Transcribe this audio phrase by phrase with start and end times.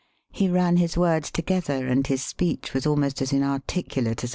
[0.31, 4.29] He ran his words together, and his speech was almost as inarticulate as a growl.